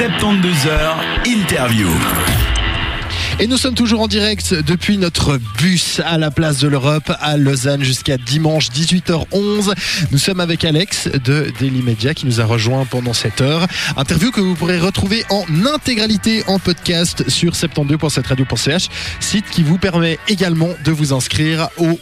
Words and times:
72 0.00 0.64
heures 0.64 0.96
interview. 1.26 2.59
Et 3.42 3.46
nous 3.46 3.56
sommes 3.56 3.74
toujours 3.74 4.02
en 4.02 4.06
direct 4.06 4.52
depuis 4.52 4.98
notre 4.98 5.38
bus 5.56 6.02
à 6.04 6.18
la 6.18 6.30
place 6.30 6.58
de 6.58 6.68
l'Europe 6.68 7.10
à 7.20 7.38
Lausanne 7.38 7.82
jusqu'à 7.82 8.18
dimanche 8.18 8.68
18h11. 8.68 9.72
Nous 10.12 10.18
sommes 10.18 10.40
avec 10.40 10.62
Alex 10.62 11.08
de 11.24 11.50
Daily 11.58 11.80
Media 11.80 12.12
qui 12.12 12.26
nous 12.26 12.42
a 12.42 12.44
rejoint 12.44 12.84
pendant 12.84 13.14
cette 13.14 13.40
heure. 13.40 13.66
Interview 13.96 14.30
que 14.30 14.42
vous 14.42 14.54
pourrez 14.54 14.78
retrouver 14.78 15.24
en 15.30 15.46
intégralité 15.64 16.44
en 16.48 16.58
podcast 16.58 17.30
sur 17.30 17.52
72.7radio.ch, 17.52 18.88
site 19.20 19.46
qui 19.50 19.62
vous 19.62 19.78
permet 19.78 20.18
également 20.28 20.68
de 20.84 20.92
vous 20.92 21.14
inscrire 21.14 21.70
au, 21.78 21.98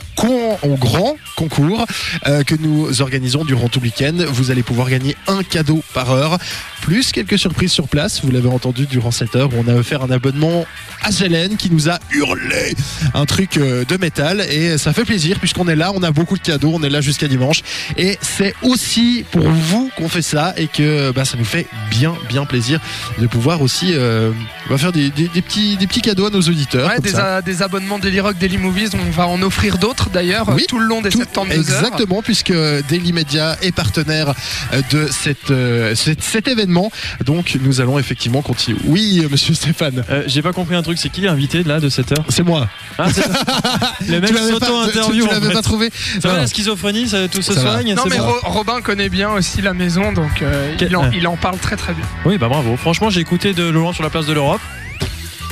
grand 0.76 1.16
concours 1.36 1.86
euh, 2.26 2.42
que 2.42 2.56
nous 2.56 3.00
organisons 3.00 3.44
durant 3.44 3.68
tout 3.68 3.78
le 3.78 3.84
week-end. 3.84 4.16
Vous 4.26 4.50
allez 4.50 4.64
pouvoir 4.64 4.90
gagner 4.90 5.14
un 5.28 5.44
cadeau 5.44 5.84
par 5.94 6.10
heure, 6.10 6.38
plus 6.82 7.12
quelques 7.12 7.38
surprises 7.38 7.70
sur 7.70 7.86
place. 7.86 8.22
Vous 8.24 8.32
l'avez 8.32 8.48
entendu 8.48 8.86
durant 8.86 9.12
cette 9.12 9.36
heure 9.36 9.50
où 9.54 9.64
on 9.64 9.68
a 9.68 9.76
offert 9.76 10.02
un 10.02 10.10
abonnement 10.10 10.66
à 11.04 11.12
Qui 11.58 11.70
nous 11.70 11.90
a 11.90 11.98
hurlé 12.10 12.74
un 13.12 13.26
truc 13.26 13.58
euh, 13.58 13.84
de 13.84 13.96
métal 13.98 14.40
et 14.50 14.78
ça 14.78 14.92
fait 14.94 15.04
plaisir 15.04 15.38
puisqu'on 15.38 15.68
est 15.68 15.76
là, 15.76 15.92
on 15.94 16.02
a 16.02 16.10
beaucoup 16.10 16.36
de 16.38 16.42
cadeaux, 16.42 16.70
on 16.74 16.82
est 16.82 16.88
là 16.88 17.00
jusqu'à 17.02 17.28
dimanche 17.28 17.60
et 17.98 18.18
c'est 18.22 18.54
aussi 18.62 19.24
pour 19.30 19.46
vous 19.48 19.90
qu'on 19.96 20.08
fait 20.08 20.22
ça 20.22 20.54
et 20.56 20.68
que 20.68 21.10
bah, 21.12 21.24
ça 21.26 21.36
nous 21.36 21.44
fait 21.44 21.66
bien 21.90 22.14
bien 22.30 22.46
plaisir 22.46 22.80
de 23.18 23.26
pouvoir 23.26 23.60
aussi 23.60 23.90
euh, 23.92 24.30
bah, 24.70 24.78
faire 24.78 24.90
des, 24.92 25.10
des- 25.10 25.28
des 25.28 25.42
petits, 25.42 25.76
des 25.76 25.86
petits 25.86 26.00
cadeaux 26.00 26.26
à 26.26 26.30
nos 26.30 26.40
auditeurs. 26.40 26.88
Ouais, 26.88 26.98
des, 27.00 27.14
a- 27.16 27.42
des 27.42 27.60
abonnements 27.62 27.98
Daily 27.98 28.20
Rock, 28.20 28.38
Daily 28.38 28.56
Movies, 28.56 28.90
on 28.94 29.10
va 29.10 29.26
en 29.26 29.42
offrir 29.42 29.76
d'autres 29.76 30.08
d'ailleurs 30.08 30.48
Oui, 30.48 30.62
euh, 30.62 30.66
tout 30.66 30.78
le 30.78 30.86
long 30.86 31.02
des 31.02 31.10
Tout- 31.10 31.18
72 31.18 31.70
heures. 31.70 31.78
Exactement, 31.84 32.22
puisque 32.22 32.52
Daily 32.88 33.12
Media 33.12 33.56
est 33.60 33.72
partenaire 33.72 34.32
euh, 34.72 34.80
de 34.90 35.08
cette, 35.10 35.50
euh, 35.50 35.94
cet, 35.94 36.22
cet 36.22 36.48
événement. 36.48 36.90
Donc 37.24 37.58
nous 37.60 37.80
allons 37.82 37.98
effectivement 37.98 38.40
continuer. 38.42 38.78
Oui, 38.86 39.20
euh, 39.22 39.28
monsieur 39.30 39.52
Stéphane. 39.54 40.04
Euh, 40.10 40.22
J'ai 40.26 40.42
pas 40.42 40.52
compris 40.52 40.74
un 40.74 40.82
truc, 40.82 40.98
c'est 40.98 41.07
qui 41.08 41.20
l'invité 41.22 41.62
là 41.62 41.80
de 41.80 41.88
cette 41.88 42.12
heure 42.12 42.24
C'est 42.28 42.42
moi. 42.44 42.68
ah, 42.98 43.06
c'est. 43.12 43.24
Le 44.08 44.20
mec 44.20 44.32
pas, 44.32 44.38
tu- 44.40 44.48
s'auto-interview. 44.52 45.26
tu 45.26 45.32
l'avais 45.34 45.52
pas 45.52 45.62
trouvé 45.62 45.90
Ça 46.20 46.28
va 46.28 46.34
Non. 46.34 46.40
la 46.40 46.46
schizophrénie, 46.46 47.08
ça, 47.08 47.28
tout 47.28 47.42
se 47.42 47.52
soigne 47.54 47.94
Non 47.94 48.02
c'est 48.04 48.10
mais 48.10 48.18
bon. 48.18 48.32
Robin 48.44 48.80
connaît 48.80 49.08
bien 49.08 49.30
aussi 49.30 49.60
la 49.62 49.74
maison 49.74 50.12
donc 50.12 50.42
euh, 50.42 50.74
il, 50.80 50.96
en, 50.96 51.10
il 51.10 51.26
en 51.26 51.36
parle 51.36 51.58
très 51.58 51.76
très 51.76 51.94
bien. 51.94 52.04
Oui, 52.24 52.38
bah 52.38 52.48
bravo. 52.48 52.76
Franchement, 52.76 53.10
j'ai 53.10 53.20
écouté 53.20 53.52
de 53.54 53.64
Laurent 53.68 53.92
sur 53.92 54.02
la 54.02 54.10
place 54.10 54.26
de 54.26 54.32
l'Europe. 54.32 54.60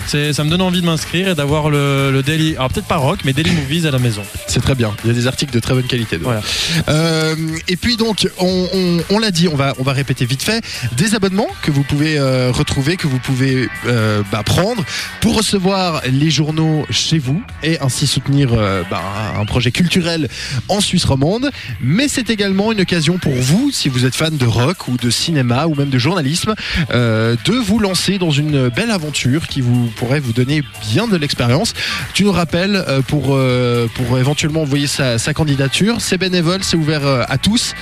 C'est, 0.06 0.32
ça 0.32 0.44
me 0.44 0.50
donne 0.50 0.62
envie 0.62 0.80
de 0.80 0.86
m'inscrire 0.86 1.28
et 1.28 1.34
d'avoir 1.34 1.68
le, 1.70 2.10
le 2.12 2.22
daily, 2.22 2.54
alors 2.56 2.68
peut-être 2.70 2.86
pas 2.86 2.96
rock, 2.96 3.20
mais 3.24 3.32
daily 3.32 3.50
movies 3.52 3.86
à 3.86 3.90
la 3.90 3.98
maison. 3.98 4.22
C'est 4.46 4.60
très 4.60 4.74
bien. 4.74 4.94
Il 5.04 5.08
y 5.08 5.10
a 5.10 5.14
des 5.14 5.26
articles 5.26 5.52
de 5.52 5.60
très 5.60 5.74
bonne 5.74 5.86
qualité. 5.86 6.16
Voilà. 6.16 6.40
Euh, 6.88 7.34
et 7.68 7.76
puis 7.76 7.96
donc, 7.96 8.28
on, 8.38 8.68
on- 8.72 9.00
on 9.10 9.18
l'a 9.18 9.30
dit, 9.30 9.48
on 9.48 9.56
va, 9.56 9.74
on 9.78 9.82
va 9.82 9.92
répéter 9.92 10.24
vite 10.26 10.42
fait, 10.42 10.64
des 10.96 11.14
abonnements 11.14 11.48
que 11.62 11.70
vous 11.70 11.82
pouvez 11.82 12.18
euh, 12.18 12.50
retrouver, 12.52 12.96
que 12.96 13.06
vous 13.06 13.18
pouvez 13.18 13.68
euh, 13.86 14.22
bah, 14.32 14.42
prendre 14.44 14.84
pour 15.20 15.36
recevoir 15.36 16.02
les 16.10 16.30
journaux 16.30 16.86
chez 16.90 17.18
vous 17.18 17.42
et 17.62 17.78
ainsi 17.80 18.06
soutenir 18.06 18.50
bah, 18.90 19.02
un 19.38 19.44
projet 19.44 19.70
culturel 19.72 20.28
en 20.68 20.80
Suisse 20.80 21.04
romande. 21.04 21.50
Mais 21.80 22.08
c'est 22.08 22.30
également 22.30 22.72
une 22.72 22.80
occasion 22.80 23.18
pour 23.18 23.34
vous, 23.34 23.70
si 23.72 23.88
vous 23.88 24.04
êtes 24.04 24.14
fan 24.14 24.36
de 24.36 24.46
rock 24.46 24.88
ou 24.88 24.96
de 24.96 25.10
cinéma 25.10 25.66
ou 25.66 25.74
même 25.74 25.90
de 25.90 25.98
journalisme, 25.98 26.54
de 26.92 27.52
vous 27.64 27.78
lancer 27.78 28.18
dans 28.18 28.30
une 28.30 28.68
belle 28.68 28.90
aventure 28.90 29.46
qui 29.48 29.60
vous 29.60 29.90
pourrait 29.96 30.20
vous 30.20 30.32
donner 30.32 30.62
bien 30.88 31.08
de 31.08 31.16
l'expérience. 31.16 31.74
Tu 32.14 32.24
nous 32.24 32.32
rappelles 32.32 32.76
euh, 32.76 33.02
pour, 33.02 33.34
euh, 33.34 33.88
pour 33.94 34.18
éventuellement 34.18 34.62
envoyer 34.62 34.86
sa, 34.86 35.18
sa 35.18 35.34
candidature. 35.34 35.96
C'est 36.00 36.18
bénévole, 36.18 36.62
c'est 36.62 36.76
ouvert 36.76 37.04
euh, 37.04 37.24
à 37.28 37.38
tous. 37.38 37.74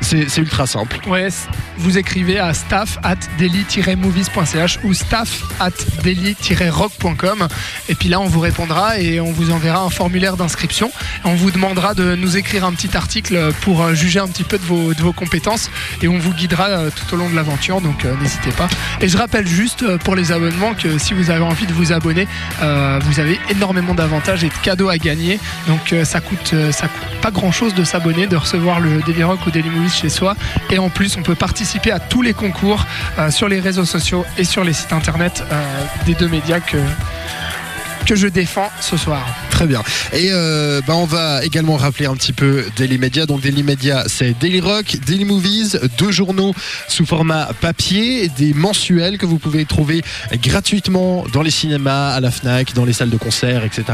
C'est 0.00 0.38
ultra 0.38 0.66
simple. 0.66 0.98
Ouais, 1.06 1.28
vous 1.76 1.98
écrivez 1.98 2.38
à 2.38 2.52
staff 2.52 2.98
at 3.02 3.16
daily-movies.ch 3.38 4.80
ou 4.84 4.94
staff 4.94 5.42
at 5.60 5.70
daily-rock.com 6.02 7.48
et 7.88 7.94
puis 7.94 8.08
là 8.08 8.20
on 8.20 8.26
vous 8.26 8.40
répondra 8.40 8.98
et 8.98 9.20
on 9.20 9.32
vous 9.32 9.50
enverra 9.50 9.82
un 9.82 9.90
formulaire 9.90 10.36
d'inscription. 10.36 10.90
On 11.24 11.34
vous 11.34 11.50
demandera 11.50 11.94
de 11.94 12.16
nous 12.16 12.36
écrire 12.36 12.64
un 12.64 12.72
petit 12.72 12.96
article 12.96 13.52
pour 13.60 13.82
euh, 13.82 13.94
juger 13.94 14.20
un 14.20 14.28
petit 14.28 14.44
peu 14.44 14.58
de 14.58 14.64
vos, 14.64 15.12
compétences 15.12 15.70
et 16.02 16.08
on 16.08 16.18
vous 16.18 16.32
guidera 16.32 16.68
euh, 16.68 16.90
tout 16.90 17.14
au 17.14 17.18
long 17.18 17.28
de 17.28 17.34
l'aventure 17.34 17.80
donc 17.80 18.04
euh, 18.04 18.14
n'hésitez 18.20 18.52
pas. 18.52 18.68
Et 19.00 19.08
je 19.08 19.16
rappelle 19.16 19.46
juste 19.46 19.96
pour 19.98 20.16
les 20.16 20.32
abonnements 20.32 20.74
que 20.74 20.98
si 20.98 21.14
vous 21.14 21.30
avez 21.30 21.44
envie 21.44 21.66
de 21.66 21.72
vous 21.72 21.92
abonner, 21.92 22.26
vous 22.60 23.20
avez 23.20 23.38
énormément 23.50 23.94
d'avantages 23.94 24.44
et 24.44 24.48
de 24.48 24.54
cadeaux 24.62 24.88
à 24.88 24.98
gagner. 24.98 25.38
Donc 25.66 25.94
ça 26.04 26.20
coûte 26.20 26.54
ça 26.70 26.88
coûte 26.88 27.20
pas 27.22 27.30
grand 27.30 27.52
chose 27.52 27.74
de 27.74 27.84
s'abonner, 27.84 28.26
de 28.26 28.36
recevoir 28.36 28.80
le 28.80 29.00
Daily 29.02 29.22
Rock 29.24 29.46
ou 29.46 29.50
Daily 29.50 29.68
Movies 29.68 29.89
chez 29.90 30.08
soi. 30.08 30.34
Et 30.70 30.78
en 30.78 30.88
plus, 30.88 31.16
on 31.16 31.22
peut 31.22 31.34
participer 31.34 31.90
à 31.90 32.00
tous 32.00 32.22
les 32.22 32.34
concours 32.34 32.86
euh, 33.18 33.30
sur 33.30 33.48
les 33.48 33.60
réseaux 33.60 33.84
sociaux 33.84 34.24
et 34.38 34.44
sur 34.44 34.64
les 34.64 34.72
sites 34.72 34.92
internet 34.92 35.44
euh, 35.50 35.84
des 36.06 36.14
deux 36.14 36.28
médias 36.28 36.60
que 36.60 36.78
que 38.06 38.16
je 38.16 38.28
défends 38.28 38.70
ce 38.80 38.96
soir. 38.96 39.26
Très 39.50 39.66
bien. 39.66 39.82
Et 40.12 40.28
euh, 40.32 40.80
bah, 40.86 40.94
on 40.96 41.04
va 41.04 41.44
également 41.44 41.76
rappeler 41.76 42.06
un 42.06 42.14
petit 42.14 42.32
peu 42.32 42.64
Daily 42.76 42.98
Media. 42.98 43.26
Donc 43.26 43.42
Daily 43.42 43.62
Media, 43.62 44.04
c'est 44.06 44.38
Daily 44.38 44.60
Rock, 44.60 44.96
Daily 45.06 45.24
Movies, 45.24 45.78
deux 45.98 46.10
journaux 46.10 46.54
sous 46.88 47.04
format 47.04 47.50
papier, 47.60 48.28
des 48.28 48.54
mensuels 48.54 49.18
que 49.18 49.26
vous 49.26 49.38
pouvez 49.38 49.64
trouver 49.64 50.02
gratuitement 50.42 51.24
dans 51.32 51.42
les 51.42 51.50
cinémas, 51.50 52.10
à 52.10 52.20
la 52.20 52.30
Fnac, 52.30 52.74
dans 52.74 52.84
les 52.84 52.92
salles 52.92 53.10
de 53.10 53.16
concert, 53.18 53.64
etc.. 53.64 53.84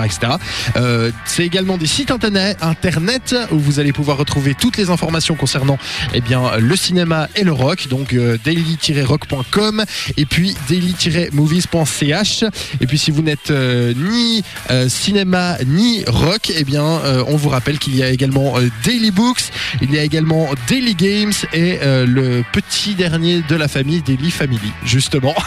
Euh, 0.77 1.11
c'est 1.25 1.45
également 1.45 1.77
des 1.77 1.87
sites 1.87 2.11
internet, 2.11 3.37
où 3.51 3.59
vous 3.59 3.81
allez 3.81 3.93
pouvoir 3.93 4.19
retrouver 4.19 4.55
toutes 4.55 4.77
les 4.77 4.91
informations 4.91 5.35
concernant 5.35 5.79
eh 6.15 6.21
le 6.61 6.77
cinéma 6.77 7.29
et 7.35 7.43
le 7.43 7.53
rock. 7.53 7.89
Donc 7.89 8.13
euh, 8.13 8.39
daily-rock.com 8.45 9.85
et 10.17 10.27
puis 10.27 10.55
daily-movies.ch. 10.69 12.45
Et 12.81 12.87
puis 12.87 12.99
si 12.99 13.11
vous 13.11 13.23
n'êtes 13.23 13.51
ni 13.97 14.43
euh, 14.71 14.89
cinéma 14.89 15.57
ni 15.67 16.05
rock, 16.07 16.53
eh 16.55 16.65
bien 16.65 16.85
euh, 16.85 17.25
on 17.27 17.37
vous 17.37 17.49
rappelle 17.49 17.79
qu'il 17.79 17.97
y 17.97 18.03
a 18.03 18.11
également 18.11 18.59
euh, 18.59 18.69
Daily 18.85 19.11
Books, 19.11 19.45
il 19.83 19.93
y 19.93 19.99
a 19.99 20.03
également 20.03 20.49
Daily 20.69 20.95
Games 20.95 21.33
et 21.53 21.79
le 21.83 22.45
petit 22.53 22.95
dernier 22.95 23.43
de 23.49 23.57
la 23.57 23.69
famille 23.69 24.03
Daily 24.03 24.31
Family, 24.31 24.73
justement. 24.85 25.35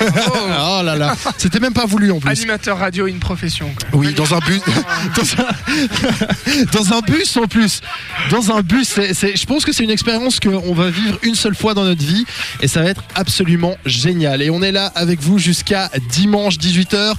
Oh, 0.61 0.81
là 0.83 0.95
là, 0.95 1.15
c'était 1.37 1.59
même 1.59 1.73
pas 1.73 1.85
voulu 1.85 2.11
en 2.11 2.19
plus. 2.19 2.29
Animateur 2.29 2.77
radio, 2.77 3.07
une 3.07 3.19
profession. 3.19 3.69
quoi. 3.75 3.99
Oui, 3.99 4.13
dans 4.13 4.33
un 4.33 4.39
bus, 4.39 4.61
dans 5.15 5.43
un, 5.43 6.65
dans 6.73 6.93
un 6.93 7.01
bus 7.01 7.37
en 7.37 7.47
plus. 7.47 7.81
Dans 8.29 8.51
un 8.51 8.61
bus, 8.61 8.95
je 8.95 9.45
pense 9.45 9.65
que 9.65 9.71
c'est 9.71 9.83
une 9.83 9.89
expérience 9.89 10.39
qu'on 10.39 10.73
va 10.73 10.89
vivre 10.89 11.17
une 11.23 11.35
seule 11.35 11.55
fois 11.55 11.73
dans 11.73 11.83
notre 11.83 12.03
vie 12.03 12.25
et 12.61 12.67
ça 12.67 12.81
va 12.81 12.89
être 12.89 13.03
absolument 13.15 13.75
génial. 13.85 14.41
Et 14.41 14.49
on 14.49 14.61
est 14.61 14.71
là 14.71 14.91
avec 14.95 15.21
vous 15.21 15.37
jusqu'à 15.39 15.89
dimanche 16.09 16.57
18h, 16.57 17.13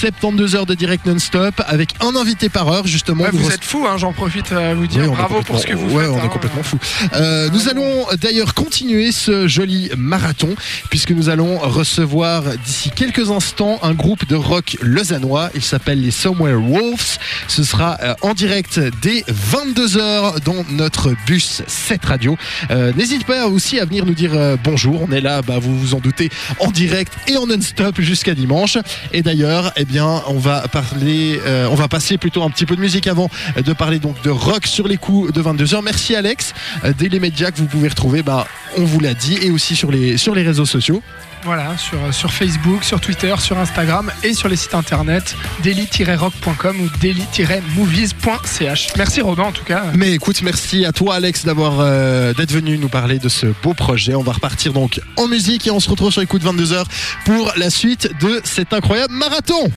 72 0.00 0.56
heures 0.56 0.66
de 0.66 0.73
direct 0.74 1.06
non-stop 1.06 1.54
avec 1.66 1.94
un 2.00 2.16
invité 2.16 2.48
par 2.48 2.68
heure 2.68 2.86
justement. 2.86 3.24
Ouais, 3.24 3.30
vous 3.32 3.50
êtes 3.50 3.64
fous, 3.64 3.86
hein, 3.88 3.96
j'en 3.96 4.12
profite 4.12 4.52
à 4.52 4.74
vous 4.74 4.86
dire 4.86 5.04
oui, 5.04 5.16
bravo 5.16 5.42
pour 5.42 5.58
ce 5.58 5.66
que 5.66 5.74
vous 5.74 5.94
ouais, 5.94 6.04
faites. 6.04 6.12
on 6.12 6.18
est 6.18 6.22
hein. 6.22 6.28
complètement 6.28 6.62
fou. 6.62 6.78
Euh, 7.14 7.48
nous 7.50 7.68
allons 7.68 8.06
d'ailleurs 8.20 8.54
continuer 8.54 9.12
ce 9.12 9.48
joli 9.48 9.90
marathon 9.96 10.54
puisque 10.90 11.10
nous 11.10 11.28
allons 11.28 11.58
recevoir 11.58 12.42
d'ici 12.64 12.90
quelques 12.90 13.30
instants 13.30 13.78
un 13.82 13.94
groupe 13.94 14.26
de 14.26 14.36
rock 14.36 14.76
lausannois. 14.82 15.50
Il 15.54 15.62
s'appelle 15.62 16.00
les 16.00 16.10
Somewhere 16.10 16.56
Wolves. 16.60 17.18
Ce 17.48 17.62
sera 17.64 17.98
euh, 18.02 18.14
en 18.22 18.34
direct 18.34 18.80
dès 19.02 19.22
22h 19.22 20.40
dans 20.44 20.64
notre 20.70 21.14
bus 21.26 21.62
7 21.66 22.04
radio. 22.04 22.36
Euh, 22.70 22.92
N'hésitez 22.96 23.24
pas 23.24 23.46
aussi 23.46 23.78
à 23.78 23.84
venir 23.84 24.06
nous 24.06 24.14
dire 24.14 24.32
euh, 24.34 24.56
bonjour. 24.62 25.02
On 25.08 25.12
est 25.12 25.20
là, 25.20 25.42
bah, 25.42 25.58
vous 25.58 25.78
vous 25.78 25.94
en 25.94 25.98
doutez, 25.98 26.30
en 26.60 26.70
direct 26.70 27.12
et 27.28 27.36
en 27.36 27.46
non-stop 27.46 28.00
jusqu'à 28.00 28.34
dimanche. 28.34 28.78
Et 29.12 29.22
d'ailleurs, 29.22 29.72
eh 29.76 29.84
bien, 29.84 30.22
on 30.28 30.38
va 30.38 30.63
parler, 30.68 31.40
euh, 31.46 31.68
on 31.70 31.74
va 31.74 31.88
passer 31.88 32.18
plutôt 32.18 32.42
un 32.42 32.50
petit 32.50 32.66
peu 32.66 32.76
de 32.76 32.80
musique 32.80 33.06
avant 33.06 33.28
de 33.56 33.72
parler 33.72 33.98
donc 33.98 34.20
de 34.22 34.30
rock 34.30 34.66
sur 34.66 34.88
les 34.88 34.96
coups 34.96 35.32
de 35.32 35.42
22h. 35.42 35.82
Merci 35.82 36.14
Alex. 36.14 36.52
Euh, 36.84 36.92
Media 37.20 37.50
que 37.52 37.58
vous 37.58 37.66
pouvez 37.66 37.88
retrouver, 37.88 38.22
bah, 38.22 38.46
on 38.76 38.84
vous 38.84 39.00
l'a 39.00 39.14
dit, 39.14 39.38
et 39.40 39.50
aussi 39.50 39.76
sur 39.76 39.90
les, 39.90 40.16
sur 40.16 40.34
les 40.34 40.42
réseaux 40.42 40.66
sociaux. 40.66 41.02
Voilà, 41.44 41.76
sur, 41.76 41.98
sur 42.14 42.32
Facebook, 42.32 42.84
sur 42.84 43.00
Twitter, 43.02 43.34
sur 43.38 43.58
Instagram 43.58 44.10
et 44.22 44.32
sur 44.32 44.48
les 44.48 44.56
sites 44.56 44.74
internet 44.74 45.36
daily-rock.com 45.62 46.80
ou 46.80 46.88
daily-movies.ch. 47.00 48.88
Merci 48.96 49.20
Robin 49.20 49.42
en 49.42 49.52
tout 49.52 49.64
cas. 49.64 49.84
Mais 49.94 50.12
écoute, 50.12 50.40
merci 50.40 50.86
à 50.86 50.92
toi 50.92 51.16
Alex 51.16 51.44
d'avoir 51.44 51.80
euh, 51.80 52.32
d'être 52.32 52.52
venu 52.52 52.78
nous 52.78 52.88
parler 52.88 53.18
de 53.18 53.28
ce 53.28 53.46
beau 53.62 53.74
projet. 53.74 54.14
On 54.14 54.22
va 54.22 54.32
repartir 54.32 54.72
donc 54.72 55.02
en 55.18 55.28
musique 55.28 55.66
et 55.66 55.70
on 55.70 55.80
se 55.80 55.90
retrouve 55.90 56.10
sur 56.10 56.22
les 56.22 56.26
coups 56.26 56.42
de 56.42 56.48
22h 56.48 56.84
pour 57.26 57.52
la 57.56 57.68
suite 57.68 58.08
de 58.22 58.40
cet 58.44 58.72
incroyable 58.72 59.12
marathon. 59.12 59.70